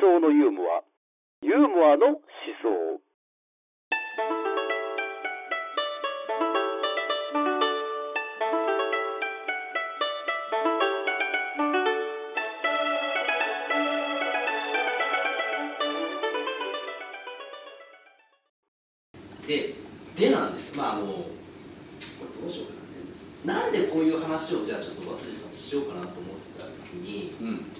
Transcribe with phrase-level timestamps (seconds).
[0.00, 0.82] 想のユーモア。
[1.42, 2.16] ユーモアの思
[2.62, 3.00] 想。
[19.46, 19.74] で
[20.16, 20.76] でなんです。
[20.76, 21.12] まああのこ
[22.34, 23.62] れどうしようかな。
[23.62, 27.77] なんでこういう話をじゃあちょっと松さんしようかなと思った時にうん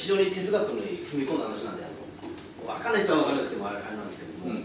[0.00, 4.64] 非常に哲学に踏み込んだ話なんであの分かんない人は分からなくてもあれなんですけども、う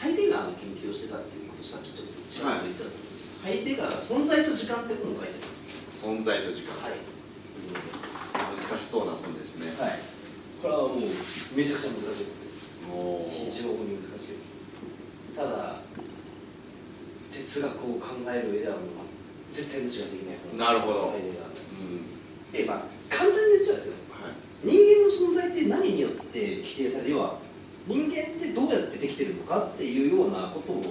[0.00, 5.68] ハイデガーの研究をしてたっていうことをさっきちょっとちらっと言ってたんですけど、ハイデガーが存在と時間って本を書いてます。
[6.00, 10.00] 存在と時間、はい、難しそうな本ですね、はい、
[10.64, 11.12] これはもう
[11.52, 12.64] めちゃくちゃ難しいことです。
[12.80, 14.40] 非常に難しい。
[15.36, 15.84] ただ
[17.28, 19.04] 哲学を考える上ではもう
[19.52, 21.12] 絶対無視ができない本なるほど。
[21.12, 22.08] うん。
[22.52, 24.32] でまあ簡単に言っちゃうんですよはい
[24.64, 27.36] 人間の存在って何によって規定される要は
[27.86, 30.82] 人間ってどうやってできてるのかっていうようなことを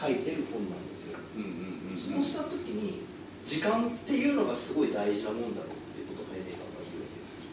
[0.00, 2.18] 書いてる本なんですよ。
[2.18, 3.06] そうした時に
[3.44, 7.46] 時間っていうのがすごい大事なもんだろうっていうことをハイデガーが言うわけです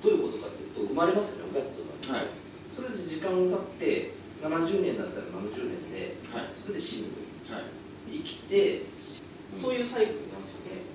[0.00, 2.16] どういうことかというと生まれますよねガットが。
[2.16, 2.26] はい。
[2.72, 6.54] それで時間が経って70年だったら70年ではい。
[6.56, 7.12] それで死ぬ
[7.52, 7.68] はい。
[8.08, 8.88] 生きて
[9.52, 9.60] うん。
[9.60, 10.86] そういうサイクルなんですよね。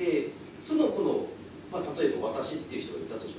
[0.00, 0.32] で
[0.64, 1.30] そのこ
[1.70, 3.36] の、まあ、例えば私っていう人がいたとし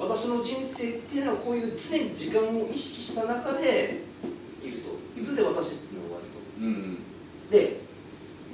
[0.00, 4.00] 私の人生っていうのはこういう常に時間を意識した中で
[4.64, 4.96] いると。
[5.22, 6.26] それで私っていうのが終わる
[6.58, 6.64] うん。
[6.64, 7.80] うんとで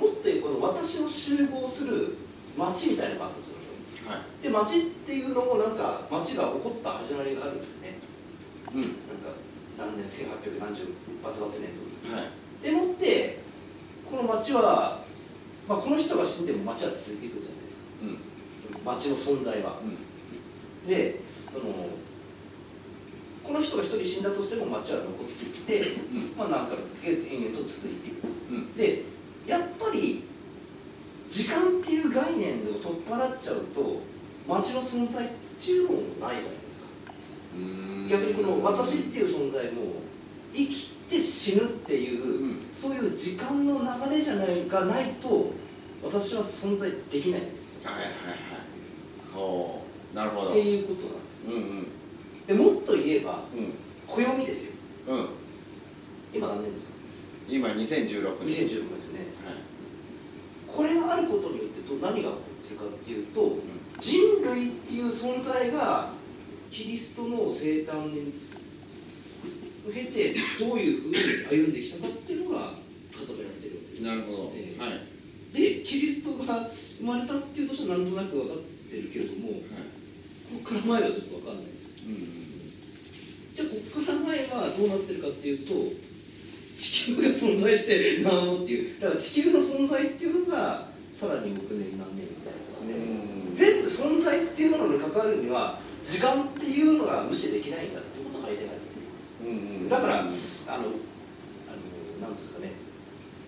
[0.00, 2.17] もっと言うこの私の集合する
[2.58, 4.42] 町みたいなのがあったとしましょうはい。
[4.42, 7.98] で町っていうのもなんか町が起こった始まりがあるんですね。
[8.75, 8.80] うん。
[8.83, 8.97] なんか
[9.78, 10.83] 何年1800何十
[11.23, 11.70] バツバツ年
[12.03, 12.62] 度にはい。
[12.64, 13.39] でもって
[14.11, 15.05] この町は、
[15.69, 17.83] まあ、この人が死んでも町は続いていくじゃないですか。
[18.03, 18.84] うん。
[18.84, 19.78] 町の存在は。
[19.84, 20.16] うん
[20.87, 21.20] で
[21.53, 21.65] その
[23.47, 26.37] この人が一人死んだとしても町は残っていって、うん。
[26.37, 28.27] まあなんか延々と続いていく。
[28.51, 28.75] うん。
[28.75, 29.05] で
[29.47, 30.24] やっぱり
[31.30, 34.02] 時間っていう概念を取っ払っちゃうと
[34.48, 35.29] 町の存在っ
[35.61, 36.41] ていうのもないじゃないで
[36.73, 36.86] すか。
[38.11, 40.03] 逆にこの私っていう存在も
[40.53, 42.57] 生きて死ぬっていう、うん。
[42.74, 45.53] そういう時間の流れじゃないがないと
[46.03, 47.91] 私は存在できないんですよ。
[47.91, 48.11] はいはいは
[49.83, 50.50] いなるほど。
[50.50, 51.46] っていうことなんです。
[51.46, 51.89] うんうん。
[52.46, 53.74] でもっと言えばうん。
[54.06, 54.72] 暦ですよ。
[55.08, 55.28] うん。
[56.34, 56.94] 今何年ですか？
[57.48, 57.86] 今2016年。
[57.86, 59.20] 2016年ですね。
[60.67, 62.33] これがあることによってど何が起こ
[62.64, 63.58] ってるかっていうと
[63.98, 66.12] 人類っていう存在が
[66.70, 68.34] キリストの生誕に
[69.88, 72.73] を経てどういうふうに歩んできたかっていうのが
[73.12, 74.02] 固められてるわけです。
[74.02, 74.83] なるほど、ええ。
[74.83, 74.90] はい。
[75.56, 76.68] でキリストが
[76.98, 78.58] 生まれたっていうとしてはなんとなく分かっ
[78.90, 79.61] てるけれどもはい
[80.64, 82.36] ここから前はちょっと分かんないうん
[83.55, 85.72] じゃあここから前はどうなってるかっていうと
[86.77, 93.55] 地球が存在してなのっていうだから地球の存在っていうのがさらに億年何年みたいなので、うん。
[93.55, 99.33] 全部存在っていうものに関わるには時間っていうのが無視できないんだってことが言いたいなと思います。
[99.40, 100.34] うんうんだからうんあの
[100.68, 102.73] あのなんていうんですかね。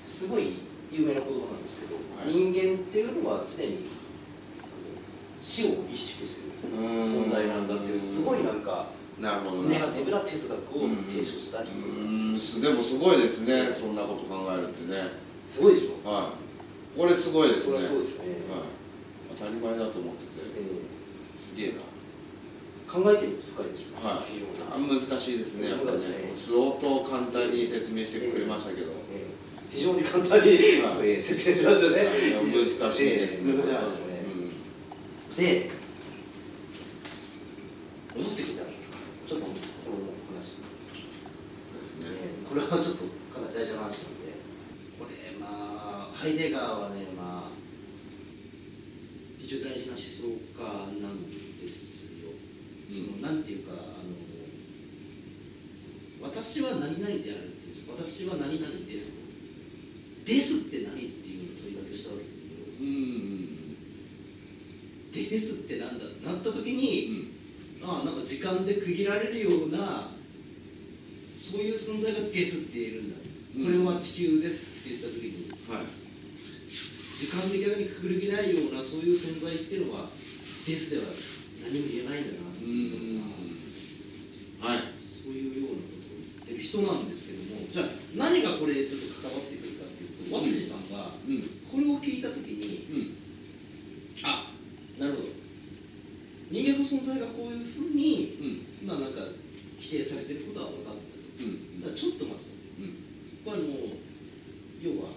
[0.04, 0.56] すごい
[0.90, 2.32] 有名な言葉なんですけど、はい。
[2.32, 3.84] 人間っていうのは常に
[5.48, 7.02] 死を意識するうん。
[7.02, 7.98] 存在なんだっていう。
[7.98, 8.86] すごいなんか
[9.18, 12.38] なるほどネガティブな哲学を提唱した人、うん。
[12.38, 13.72] すでもすごいですね。
[13.72, 15.08] そんなこと考えるってね。
[15.48, 16.08] すごいでしょ。
[16.08, 16.98] はい。
[16.98, 17.78] これすごいですね。
[17.80, 17.96] ね、はい。
[19.38, 20.44] 当たり前だと思ってて。
[20.60, 20.84] え
[21.40, 21.80] すげえな。
[21.80, 21.88] ー
[22.88, 24.04] 考えてみると深いでしょ。
[24.04, 25.08] はい。
[25.08, 25.70] 難しいですね。
[25.70, 28.92] やっぱね相当簡単に説明してくれましたけど。
[29.12, 29.38] えー
[29.70, 30.56] 非常に簡単に、はい。
[31.04, 32.08] えー説明しましたね。
[32.80, 33.52] 難しいですね。
[33.52, 34.07] えー難しい
[35.38, 35.70] で
[38.12, 38.62] 戻ってきた。
[38.64, 40.58] らちょっとこの話、
[41.70, 42.42] そうですね。
[42.48, 44.34] これはちょっとかなり大事な話なんで。
[44.98, 47.50] これまあハイデガーはねまあ
[49.38, 50.26] 非常に大事な思想
[50.58, 52.34] 家なんですよ、
[52.90, 54.10] そのなんていうかあの
[56.20, 59.22] 私は何々であるっていう私は何々ですと。
[60.26, 62.74] ですって何っていうのを問いかけしたわけですよ。
[62.80, 63.47] うん
[65.08, 67.32] うんですってなんだってなった時に、
[67.80, 67.88] うん。
[67.88, 70.10] ああなんか時間で区切られるような
[71.36, 73.16] そういう存在がですって言えるんだ、
[73.56, 73.64] うん。
[73.64, 75.50] これは地球ですって言った時に。
[75.72, 75.86] はい。
[77.18, 80.06] 時間で逆にくくりないようなそういう存在っていうのは
[80.66, 81.04] ですでは
[81.64, 83.22] 何も言えないんだなってういう
[84.60, 84.78] はい。
[85.02, 85.98] そういうようなこと。
[85.98, 93.16] を言ってる人なんですけどもじゃあ何がこれちょっと関わってくるかっていうと和辻さんがうんこれを聞いた時にうん
[94.24, 94.50] あ
[95.08, 95.28] なるほど。
[96.50, 98.36] 人間の存在がこういうふうに
[98.84, 98.88] うん。
[98.88, 99.24] まあなんか
[99.78, 101.48] 否定されてることは分かったと。
[101.48, 101.80] うん。
[101.80, 102.56] だからちょっと待つと。
[102.76, 103.00] うん。
[103.44, 103.96] これあの
[104.84, 105.16] 要は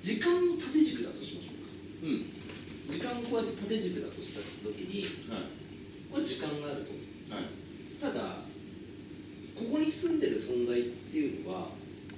[0.00, 1.68] 時間の縦軸だとしましょうか。
[2.02, 2.32] うん。
[2.88, 5.52] 時間をこうやって縦軸だとした時にはい。
[6.08, 6.96] これ時間があると。
[7.28, 7.44] はい。
[8.00, 8.48] ただ
[9.54, 11.68] ここに住んでる存在っていうのは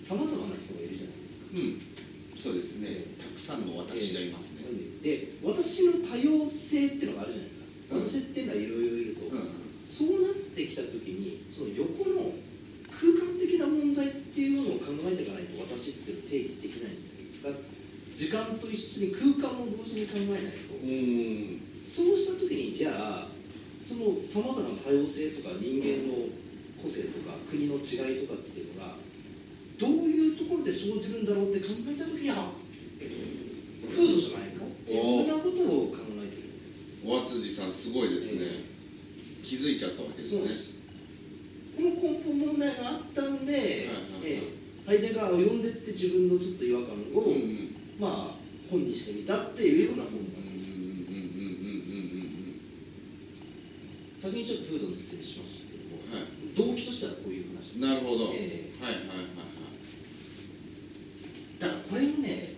[0.00, 1.46] さまざまな人がいるじゃないですか。
[1.50, 1.82] うん。
[2.38, 3.18] そうですね。
[3.18, 4.42] たくさんの私がいます。
[4.42, 4.45] ね
[5.06, 8.02] で私の多様性っていうのがあるじゃないですか、うん。
[8.02, 9.54] 私っていうのはいろいろいると、うん。
[9.86, 12.34] そうなってきた時にその横の
[12.90, 17.54] 空間的な問題っていうものを考えていかないと私って定義できないじゃないですか。
[18.18, 20.74] 時間と一緒に空間も同時に考えないと。
[20.74, 21.62] うん。
[21.86, 23.28] そうした時にじゃあ
[23.78, 26.34] そのさまざまな多様性とか人間の
[26.82, 28.98] 個性とか国の違いとかっていうのが
[29.78, 32.50] どういうところで生じるんだろうって考えた時にあ
[33.86, 34.55] 風土じゃない
[34.92, 36.48] いうふうなことを考えてる
[37.10, 38.46] わけですお辻さんすごいですね、
[39.42, 40.34] 気づいちゃったわけです。
[40.34, 40.76] ね
[41.76, 43.86] この根本問題があったんで、はいえ
[44.24, 44.56] え
[44.86, 47.74] ハイデガーを読んでって自分のちょっと違和感を、うんうん。
[47.98, 48.38] まあ
[48.70, 50.70] 本にしてみたっていうような本うんなんです、
[54.22, 56.54] 先にちょっと風土の説明しましたけども、はい。
[56.54, 57.82] 動機としてはこういう話。
[57.82, 59.46] なるほど、えはいはいはい
[61.58, 62.54] だからこれもね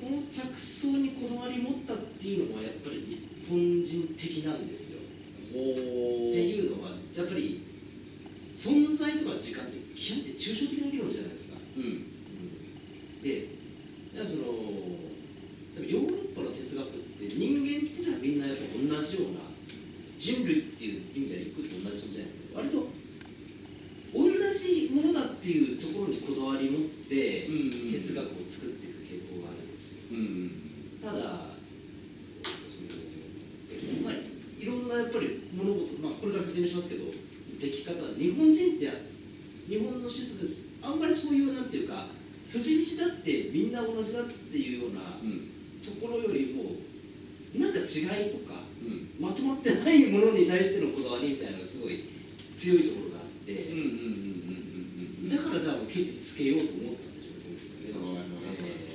[0.00, 4.98] この着想にこだわり持ったっていうのはやっぱり日本人的なんですよ。
[5.52, 7.60] っていうのはやっぱり
[8.56, 13.48] 存在とか時間って基本的に抽象的な議論じゃないですかうんで
[14.14, 16.90] だからそのヨーロッパの哲学っ
[17.20, 19.40] て人間っていうのはみんなやっぱ同じような
[20.18, 22.88] 人類っていう意味では一個と同じじゃないですか割と
[24.12, 31.56] 同じものだっていうところにこだわり持ってうんうん哲学を作っていく傾向があるんですようんただ
[32.68, 32.92] その
[34.04, 37.04] まあいろんなやっぱり物事まあこれから説明しますけど
[37.60, 38.90] でき方日本人って
[39.68, 42.08] 日本の思想ですあんまりそういうなんていうか
[42.46, 45.48] 筋道だってみんな同じだっていうようなうん。
[45.82, 46.76] ところよりも
[47.56, 49.16] なんか違いとかうん。
[49.18, 52.04] まとまってないものに対してのこだわりみたいなのがすごい
[52.54, 58.92] 強いところがあって、うんうんうんうんうんうんだから多分ケチつけようと思ったんでしょうね、えー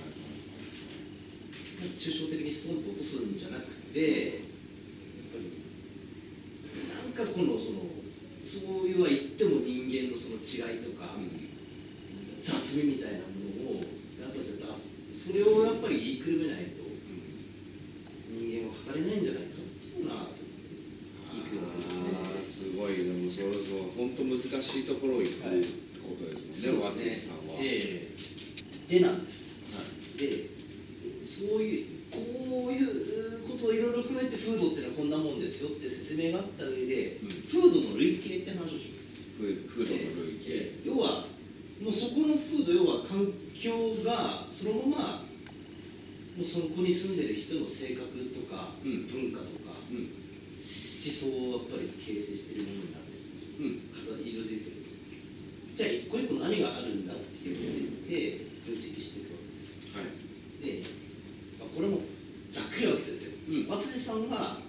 [1.81, 5.53] なんか抽象的にストンと落とすんじゃなくてやっぱり
[6.89, 7.81] なんかこのその
[8.41, 11.17] そういうは言っても人間のその違いとか、
[12.47, 13.43] 雑味みたいなも
[13.75, 13.83] のを
[14.23, 14.71] やっぱりちょっと
[15.11, 16.87] それをやっぱり言いくるめないと
[18.31, 20.31] 人間は語れないんじゃないかっていうのは
[22.47, 23.03] すごい。
[23.03, 27.35] でもそれそう本当難しいところを行くってことですもんね、そうですね。
[27.35, 27.59] 渡さんは。
[27.59, 28.07] え
[28.87, 28.95] え。
[28.95, 29.63] でなんです。
[29.75, 30.55] はいで
[31.27, 32.17] そういうこ
[32.69, 37.29] ういうことをいろいろ含めて風土っていうのはこんなもんですよって説明があった上で、うん。
[37.51, 39.11] 風土の類型って話をします。
[39.35, 40.47] 風風土の類型。
[40.47, 41.27] ええ要は
[41.81, 45.27] もうそこの風土要は環境がそのまま
[46.37, 49.09] もうそこに住んでる人の性格とか、うん。
[49.09, 50.13] 文化とかうん。
[50.53, 53.89] 思想をやっぱり形成しているものになってるうん。
[53.89, 54.93] 型色づいてると。
[55.73, 59.81] じゃあ一個一個何があるんだっていうので分析していくわけです。
[59.97, 60.61] はい。
[60.61, 60.85] で、
[61.57, 62.05] まあ、これも
[62.51, 63.67] ざっくりなわけですよ、うん。
[63.67, 64.61] 松地さんが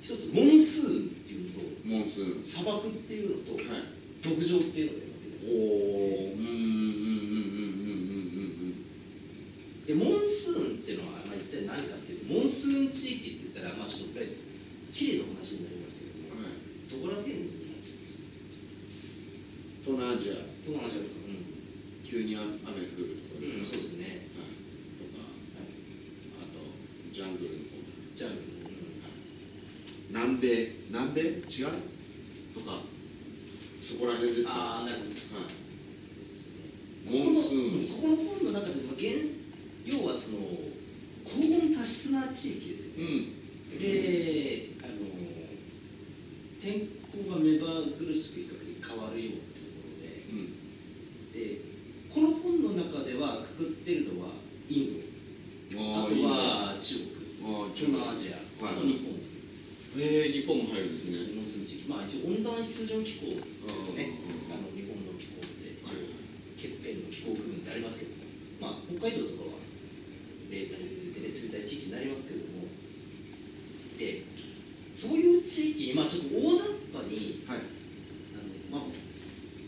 [0.00, 2.46] 一つモンスーンっていうのとモンスーン。
[2.46, 4.28] 砂漠っていうのとはい。
[4.28, 5.11] 牧場っていうので
[5.42, 6.32] すおお。
[6.34, 6.38] うん。
[6.38, 6.46] うん。
[6.46, 7.26] うん。
[8.06, 8.62] うん。
[8.62, 9.86] うん。
[9.86, 14.30] でモンスーンっていうのは、まあ、一体何かっていうとモンスーン地域って言ったら、まあ、ちょっとこれ
[14.92, 16.38] チリの話になりますけども。
[16.38, 16.54] はい。
[16.86, 17.50] どこら辺に
[19.82, 21.42] 東南アジア東南アジアとか、うん。
[22.06, 23.58] 急に雨降るとかうん。
[23.58, 24.54] うん、そうですねはい。
[25.02, 25.74] とかはい
[26.38, 26.62] あと
[27.10, 27.82] ジャングルの方。
[28.14, 28.62] じゃあ、うん。
[30.14, 31.20] 南米南米
[31.50, 31.74] 違う
[32.54, 32.84] とか
[33.92, 35.12] そこら辺ですかああなるほど。
[35.36, 37.32] はい。
[37.34, 37.96] モンスーン。
[37.96, 39.36] ここのここの本の中でも現
[39.84, 40.38] 要はその
[41.24, 43.10] 高温多湿な地域ですよね、
[43.72, 43.78] うん。
[43.78, 45.12] であの
[46.60, 50.56] 天候が目まぐるしく比較的変わるようなところでうん
[51.32, 51.60] で
[52.12, 54.30] この本の中ではくくってるのは
[54.68, 59.32] インドあとあーいいなは中国あー東南アジアあと日本です
[59.98, 66.14] えー、日本も入るんですね日本数地域まあ一応温暖湿潤気候ですよねうんあの日本の気候って一応
[66.56, 68.24] 欠片の気候区分ってありますけども
[68.62, 69.60] まあ北海道とかは
[70.48, 72.70] 冷帯でね冷たい地域になりますけども
[73.98, 74.24] で
[74.92, 77.60] そういう地域にまあちょっと大雑把にはい
[78.32, 78.40] あ
[78.72, 78.88] の、まあ、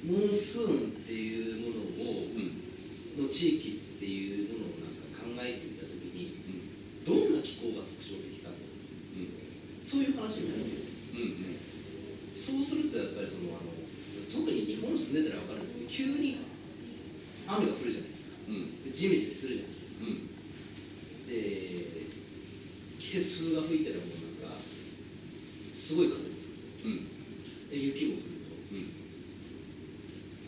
[0.05, 6.33] モンスーンっていうものをうんの地域っていうものをなんか考えてみたときに
[7.05, 9.29] どんな気候が特徴的かとうん
[9.85, 10.97] そういう話になるわけです。
[11.13, 11.55] うんうん。
[12.35, 13.71] りそのあの
[14.33, 16.41] 特に日本に住んでたら分かるんですけど急に
[17.47, 18.37] 雨が降るじゃないですか。
[18.49, 18.85] うん。
[18.85, 20.05] でジメジメするじゃないですか。
[20.05, 20.29] うん。
[21.29, 22.09] で
[22.99, 24.57] 季節風が吹いたらもうなんか
[25.75, 27.69] すごい風がうん。
[27.69, 28.33] で雪も降る
[28.73, 28.89] うん。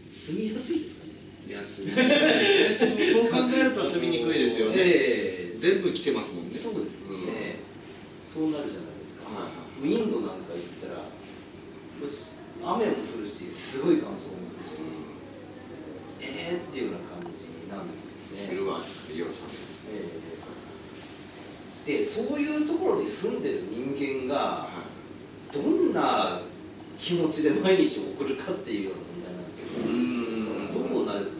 [0.09, 1.13] と住みやすいですかね。
[1.47, 2.09] いや住みにくい
[2.75, 5.59] そうそう考えると住みにくいですよね、ええ。
[5.59, 6.59] 全部来てますもんね。
[6.59, 7.61] そうですよね、
[8.27, 12.33] そうなるじゃないですか、はいはいインドなんか行ったらよし
[12.65, 14.81] 雨も降るしすごい乾燥もするし、
[16.23, 18.81] えーっていうような感じなんですよね昼は
[19.13, 20.37] 夜寒いですええ
[21.87, 24.69] でそういうところに住んでる人間がは
[25.53, 26.41] どんな
[26.99, 30.73] 気持ちで毎日送るかっていうような問題なんですよ、いうん。
[30.73, 31.31] どうなる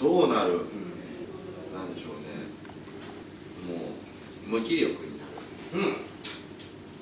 [0.00, 0.52] どうなる？
[0.52, 0.60] うん。
[1.74, 2.46] なんでしょうね。
[3.66, 3.86] も
[4.46, 5.94] う無気力になる。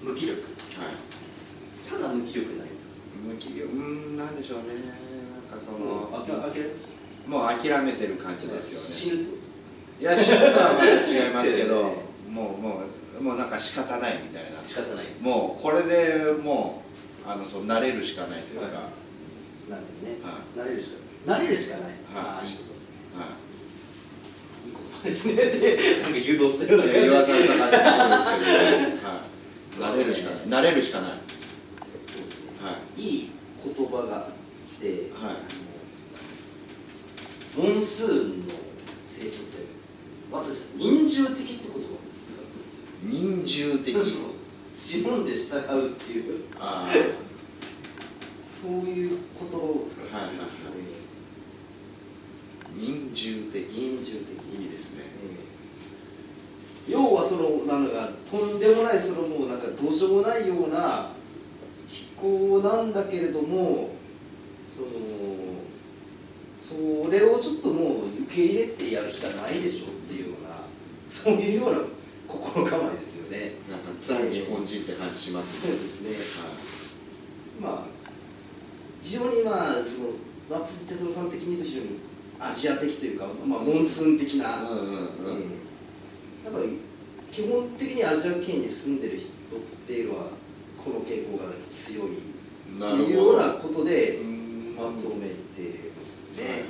[0.04, 0.40] うん、無気力。
[0.42, 0.46] は
[0.90, 1.90] い。
[1.90, 2.94] ただ無気力になりますか？
[3.26, 3.66] 無気力？
[3.66, 4.64] うんなんでしょうね。
[5.50, 6.70] なんかそのあ諦めて
[7.26, 8.86] もう諦めてる感じですよね。
[8.86, 9.54] 死ぬってことですか？
[10.00, 11.92] いや死ぬとはまた違いますけど
[13.24, 14.62] もうなんか仕方ないみたいな。
[14.62, 15.06] 仕方ない。
[15.18, 16.82] もうこれでも
[17.26, 18.72] うあのそう慣れるしかないというか、は
[19.70, 21.94] なるね、は慣れるしか慣れるしかない、はい。
[22.16, 23.18] ああいいこと。
[23.18, 23.24] は
[25.06, 25.08] い。
[25.08, 25.68] ですいいことですね。
[25.72, 27.08] ってなんか誘導してるような感じ。
[27.08, 30.44] 言わされた感じですけど、はい、慣れるしかない。
[30.44, 31.10] 慣れるしかない。
[31.10, 32.52] そうですね。
[32.62, 33.00] はい。
[33.00, 33.30] いい
[33.64, 34.28] 言葉が
[34.76, 35.40] 来て、はい。
[37.56, 38.52] あのモンスーンの
[39.06, 39.64] 聖書性
[40.30, 41.82] 私人獣的って言葉を
[42.26, 43.92] 使うんですよ人獣的。
[43.92, 44.34] そう
[44.76, 46.44] 指紋で従うっていう。
[46.58, 46.92] あ
[48.44, 50.46] そういう言葉を使ってはいはいはい。
[50.46, 50.52] あ
[52.76, 53.70] 人獣的。
[53.70, 54.60] 人獣的。
[54.60, 55.04] いいですね。
[56.88, 61.10] 要はそのなんかとんでもないそのもうなんかどうしようもないような
[61.88, 63.94] 飛行なんだけれども
[64.68, 64.88] その
[66.60, 70.56] それをちょっともう受け入れてやるしかないでしょっていうような
[71.08, 71.78] そういうような
[72.28, 73.52] 心構えですよね。
[73.70, 75.66] なんかザ日本人って感じします。
[75.66, 76.10] ねそうですね。
[77.62, 77.86] はまあ
[79.00, 80.08] 非常にまあその
[80.50, 82.00] 松井哲郎さん的に言うと非常に
[82.38, 84.60] アジア的というかまあモンスーン的な。
[84.60, 84.76] いうんうん。
[84.76, 85.40] うん。
[86.44, 86.80] やっぱり
[87.32, 90.26] 基本的にアジア圏に住んでる人っていうのは
[90.84, 92.20] この傾向が強いっ
[92.68, 94.76] ていうようなことでうん。
[94.76, 96.66] まとめてますはいはいね。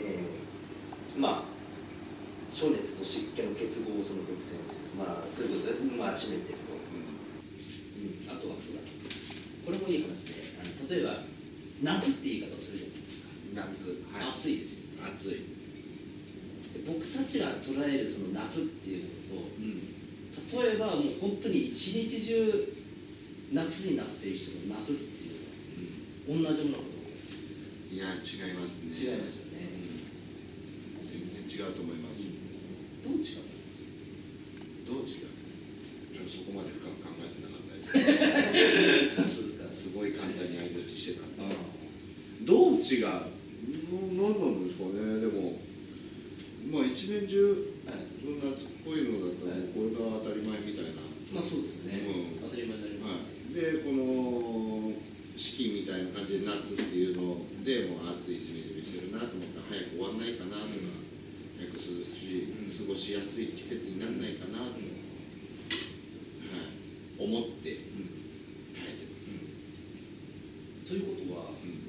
[0.00, 1.54] えーまあ
[2.50, 6.58] 暑熱と湿気の結合その特性ですまあそういうことでまあ締めてる
[8.28, 8.82] あとはそうだ
[9.64, 11.24] これもいい話であの例えば
[11.82, 12.78] 夏って言い方をする。
[12.78, 13.64] じゃないですか、夏
[14.12, 18.08] はい暑いですよね暑いで僕たちが捉える。
[18.08, 19.94] その夏っていうのとうん
[20.34, 21.74] 例えばもう本当に一
[22.08, 22.74] 日中
[23.52, 24.38] 夏になっている。
[24.38, 29.70] 人の夏っていうのは同じものだと思ういや違いますね違いますよね
[30.98, 32.26] うん全然違うと思います
[33.06, 41.54] どう違うちょっとそこまで深く考えてなかったです夏ですかすごい簡単に相づちしてたんであ
[42.84, 45.16] どう違うの何なんですかね。
[45.16, 45.56] でも
[46.68, 48.04] まあ一年中はい
[48.44, 51.00] 夏っぽいのだったらこれが当たり前みたいな、
[51.32, 52.44] まあそうですね、うん。
[52.44, 54.92] 当たり前になります、はい、でこの
[55.32, 60.92] 四季みたいな感じで夏っていうのでもう暑いジメジメしてるなと思ったら早く終わんないかなとか、
[61.56, 62.68] 早く涼しいうん。
[62.68, 64.92] 過ごしやすい季節にならないかなと、はい、
[67.16, 67.88] 思って
[68.76, 69.16] 耐えてま
[70.84, 70.84] す。
[70.84, 71.88] ということは、うん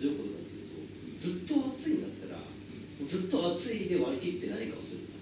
[1.25, 2.45] ずっと暑いんだったら、も
[3.01, 5.15] うずっと暑いで割り切って何かをするって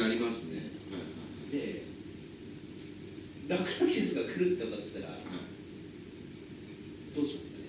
[0.00, 0.72] なりますね。
[0.88, 1.84] はいで
[3.46, 5.20] 楽な季節が来るって分かってたらはい。
[7.14, 7.68] どうしますかね。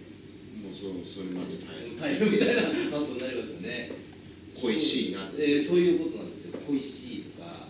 [0.56, 1.60] い、もうそそれまで
[2.00, 2.32] 耐える。
[2.32, 2.62] みたいな
[2.96, 3.92] 発想になりますよね。
[4.56, 5.28] 恋しいな。
[5.28, 6.58] そう,、えーそういうことなんですよ。
[6.66, 7.68] 恋しいとか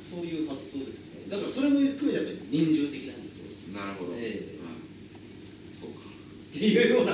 [0.00, 1.28] そういう発想ですよね。
[1.28, 3.76] だからそれも含めてやっぱり人情的なんですよ。
[3.76, 4.64] なるほど、ええ。
[4.64, 6.08] はい、そうか。
[6.08, 7.12] っていうような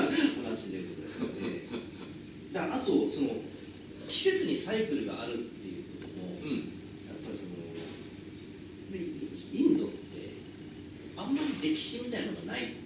[0.54, 1.66] 話でございますね
[2.52, 3.30] だからあとその
[4.06, 6.70] 季節にサイクルがあるっていうことも、うん。
[7.08, 7.50] やっぱりその
[8.94, 9.94] インドって
[11.16, 12.83] あんまり歴史みたいなのがない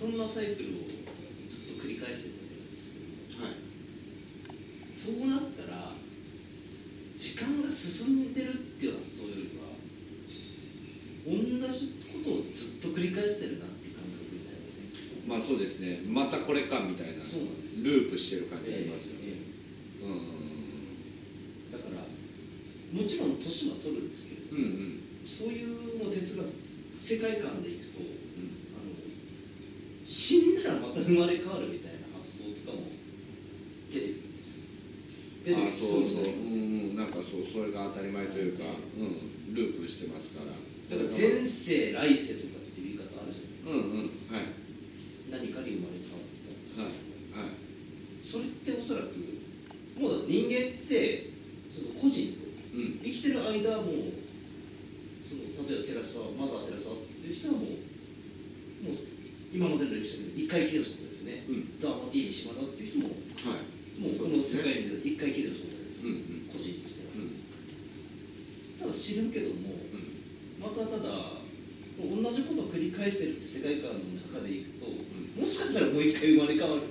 [0.00, 0.88] そんなサイクルを
[1.44, 2.88] ずっと繰り返してです、
[3.36, 3.60] はい、
[4.96, 5.92] そうなったら
[7.18, 9.76] 時間が進んでるっていう発想よりは
[11.28, 16.00] 同じことをずっと繰り返してるなって感覚になりませんまあそうですね。
[16.08, 17.22] またこれかみたいな。
[17.22, 17.84] そうなんです。
[17.84, 20.16] ループしてる感じありますよね、えーえー、う
[21.68, 26.48] んだからもちろん年は取るんですけど、うんうん、そういうの哲学
[26.96, 27.69] 世界観で
[31.10, 32.86] 生まれ変わるみたいな発想とかも
[33.90, 34.64] 出てくるんですよ
[35.44, 36.22] 出てくるあそうそう。
[36.22, 40.52] ううんうんなんかそうそれが当たり前というか、うん、ループしてますから。
[40.54, 44.46] だから前世来世とかっていう言い方あるじゃないうんうんはい。
[45.30, 46.30] 何かに生まれ変わっ
[46.76, 47.58] たはいはい。
[48.22, 49.16] それっておそらく
[49.98, 51.30] もうだって人間って
[51.70, 53.00] その個人とうん。
[53.02, 54.14] 生きてる間はもう
[55.24, 57.70] その例えばテラスタマザーテラスタっていう人はもう
[58.84, 58.94] もう
[59.52, 63.14] 今までの歴史で一回きりの存在ですね、うんザ・マティーニ島田っていう人も
[63.46, 71.38] はいもうこの世界に一回きりの存在です、うんうん個人としてはうんただ死ぬけどもうんまたただ
[72.00, 76.82] 同じことを繰り返してるって世界観の中でいくと、もしかしたらもう一回生まれ変わる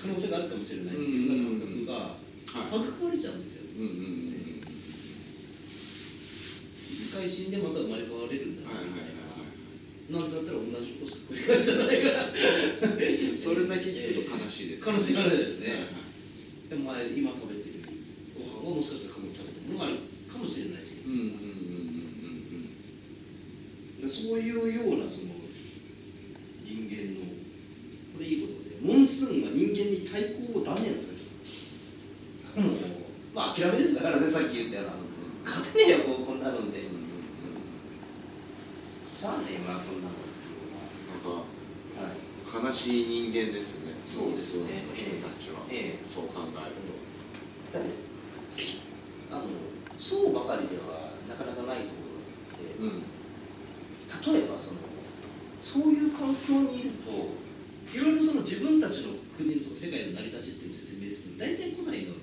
[0.00, 1.46] 可能性があるかもしれないっていうよ
[1.86, 2.18] うな感覚が
[2.50, 4.66] はい育まれちゃうんですようんうんうんうん。
[6.90, 10.10] 一回死んでまた生まれ変われるんだはいはいはい。
[10.10, 12.26] なぜだったら同じことしか繰り返してないから。
[12.26, 15.70] はいそれだけ聞くと悲しいです悲しい悲しいですね。
[15.70, 15.94] はい。
[15.94, 16.06] はい
[16.66, 17.78] でも前今食べてる
[18.34, 20.98] ご飯はもしかしたら過去に食べてるものがあるかもしれないし。
[21.06, 21.46] うんうんうんうん
[23.96, 25.32] でそういうようなその
[26.62, 27.32] 人間の
[28.12, 31.16] これいいことでモンスーンが人間に対抗を断念する
[32.54, 32.76] ともう
[33.34, 34.92] まあ諦めですだからねさっき言ったような
[35.46, 36.82] 勝てねえよこうこんなので。
[39.06, 40.20] しゃあねえわそんなの
[41.08, 41.40] なんか
[41.96, 43.94] はい悲しい人間ですね。
[44.06, 44.84] そうですね。
[44.92, 46.84] 人たちは、ええそう考える
[47.72, 47.90] だって
[49.32, 49.42] あの
[49.98, 54.38] そうばかりではなかなかないところがあって、とうん。
[54.38, 54.78] 例えばその
[55.62, 57.10] そういう環境にいると
[57.90, 62.14] いろいろその自分たちの国の世界の成り立ちっていうのを説明する大体古代の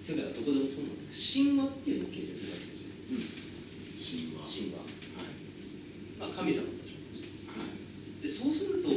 [0.00, 2.94] 世界はどこでもそうなんだけど神話っていうのを形成するわけですよ
[3.96, 4.84] 神話神話、
[5.16, 5.36] はい
[6.16, 7.74] まあ、神様たちのことですはい
[8.22, 8.88] でそうすると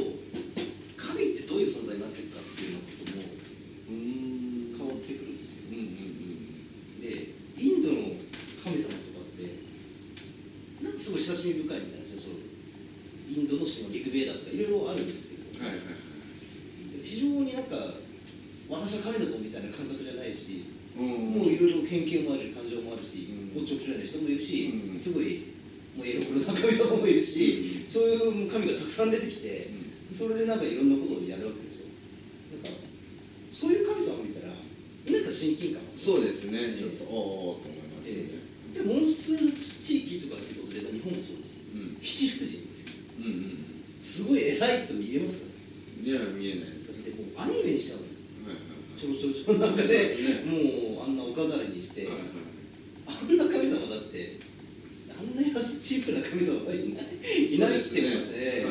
[0.96, 8.14] 神ってどういう存在になっていくかっていうようなこともうーん変わってくるんですようんうんでインドの
[8.62, 9.50] 神様とかって
[10.80, 17.04] なんかすごい親しみ深いみたいなんですよそのインドの神話リクベーダーとかいろいろあるんですけど、うんはいはいはい。
[17.04, 17.76] 非常になんか
[18.68, 21.06] 私は神だぞみたいな感覚じゃないし、うん。
[21.36, 23.60] もういろいろ偏見もあるし感情もあるし、うん。
[23.60, 24.98] おっちょこちょいな人もいるし、うん。
[24.98, 25.52] すごい
[25.96, 29.70] もうエロクロな神様もいるし、そういう神がたくさん出てきて、
[30.12, 31.92] それでなんかいろんなことをやるわけですよ。
[32.62, 32.78] なんか
[33.52, 36.78] そういう神様見たらなんか親近感がそうですね。
[36.78, 38.40] ちょっとおーおーと思いますよね
[38.74, 45.50] でモンスーン地域とかっていうことで日本もそうですうん七福神ですようんうんすごい偉いと見えますか
[45.98, 52.24] うんいや見えないですだってもうアニメにしたんですよはいはいちょろちょろちょろなんかで、ねもうあんなお飾りにして、はいはい。
[53.06, 54.38] あんな神様だって
[55.10, 57.54] あんな安チープな神様はいない。
[57.54, 58.64] いないってますね。
[58.64, 58.70] は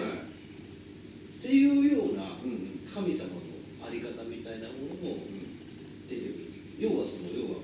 [1.40, 3.42] っていうようなうんうん神様の
[3.86, 6.50] あり方みたいなものもうん出てくる。
[6.80, 7.60] 要はその要は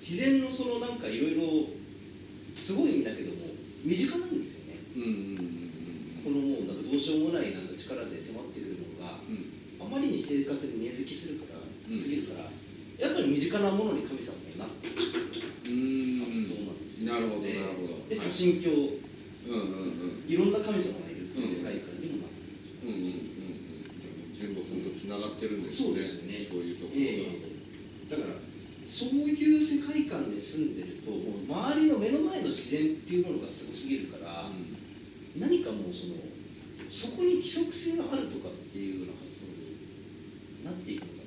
[0.00, 1.42] 自然のそのなんかいろいろ
[2.54, 3.52] すごいんだけども
[3.84, 4.78] 身近なんですよね。
[4.96, 5.56] うんうんうん
[6.26, 9.52] このもうなんかどうしようもないなんか力で迫ってくるものがうん。
[9.78, 12.00] あまりに生活に根付きするから、うん。
[12.00, 12.50] すぎるから
[12.98, 15.06] やっぱり身近なものに神様になってくる
[15.66, 16.24] うん。
[16.24, 18.08] 発想なんですよなるほどなるほど。
[18.08, 18.70] ではい多神教。
[18.70, 20.30] うんうんうん。
[20.30, 22.40] いろんな神様がいるっていう世界観にもなって
[22.82, 23.36] うんうんうんくる
[24.32, 24.34] うん。
[24.34, 26.44] 全部本当つながってるんですねそうですよね。
[26.48, 27.56] そういうところが、ええ
[28.06, 28.38] だから
[28.86, 34.46] そういう世界観で住んでると周りの目の前の自然っていうものがすごすぎるから、
[35.34, 36.14] 何かもうその
[36.88, 41.25] そこに規則性があるとかっていうような発想になっていくのか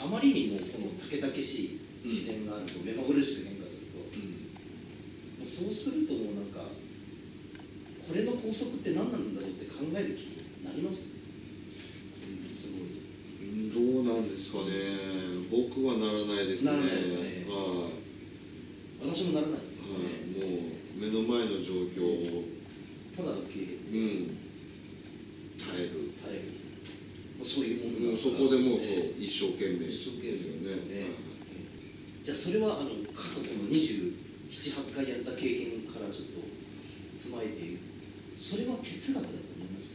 [0.00, 4.48] あまりにもこのたけたけしい自然があると目まぐるしく変化すると、うん。
[5.38, 6.72] もうそうするともうなんか
[8.08, 11.20] これの法則って何なんだろうって考える気になりますよね、
[12.26, 12.96] うん、すごい。
[13.44, 15.44] うんどうなんですかね。
[15.52, 16.72] 僕はならないですね。
[16.72, 17.44] ならないですかね。
[17.48, 18.00] はい。
[19.04, 22.44] 私もならないですよはい、ね、もう目の前の状況を、
[23.14, 23.78] ただの経験。
[23.92, 24.36] うん、
[25.60, 26.60] 耐える、耐える
[27.40, 30.92] もうそういうものうん、だからそこでもう、えそう一生懸命一生懸命ですよねですよね。
[32.22, 36.40] じゃあそれはあの過去の278回やった経験からちょっと
[37.24, 37.78] 踏まえて
[38.36, 39.94] それは哲学だと思います。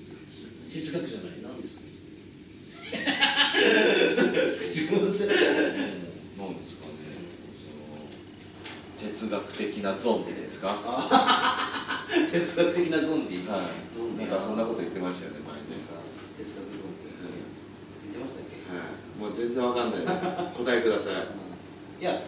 [0.69, 1.33] 哲学じゃない。
[1.43, 1.85] 何ですか？
[2.85, 2.93] 口
[4.91, 5.55] もじゃないなんで
[6.69, 6.93] すかね。
[8.97, 10.81] 哲学的なゾンビですか？
[10.85, 14.23] あ哲学的なゾンビ、はゾンビ。
[14.25, 15.61] いなんかそんなこと言ってましたよね前ね。
[16.37, 17.07] 哲学ゾンビ、
[18.05, 18.54] 言ってましたっけ、はい
[19.19, 20.13] もう全然わかんないです。
[20.57, 22.01] 答えください。
[22.01, 22.21] いや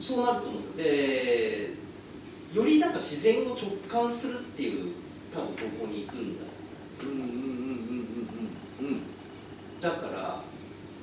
[0.00, 0.76] そうなると思うんですよ。
[0.76, 1.74] で
[2.54, 4.94] よりなんか自然を直感するっていう
[5.32, 6.44] 多分方向に行くんだ
[7.02, 7.36] うんうんうんうんうん
[8.80, 9.02] うんうん。
[9.80, 10.42] だから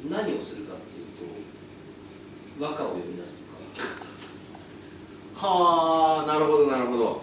[0.10, 1.06] 何をするかっていう
[2.60, 5.48] と和歌を読み出すとか。
[5.48, 7.22] はあなるほどなるほど。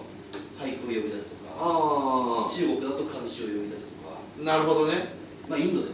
[0.58, 1.52] 俳句を読み出すとか。
[1.58, 5.14] あ中国だと漢詩を読み出すとか、あなるほどね。
[5.48, 5.93] まあ、インドでも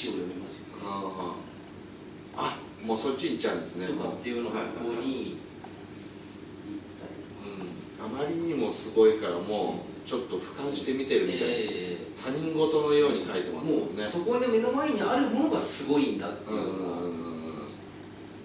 [0.00, 0.82] 詩を読みますよね。
[0.84, 1.36] あ
[2.36, 2.46] あ。
[2.56, 3.86] あもうそっち行っちゃうんですね。
[3.88, 5.36] とかっていうのがはいここに
[7.44, 14.08] うんあまりにもすごいからもうちょっと俯瞰して見てるみたいな、え他人事のように書いてーますもんね。
[14.08, 17.20] そこに目の前にあるものがすごいんだってういうのが、んうんうん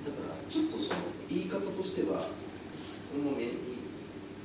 [0.03, 2.27] だからちょっとその言い方としてはこ
[3.23, 3.37] の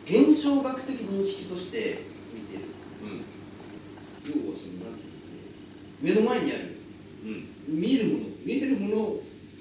[0.06, 2.64] 現象学的認識として見てる。
[3.02, 4.44] うん。
[4.46, 6.14] 要はそのなんていうんですかね。
[6.14, 6.74] 目の前にある。
[6.74, 6.79] うん
[7.22, 8.96] 見えるもの見えるもの